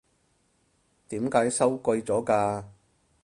[1.09, 2.63] 點解收貴咗㗎？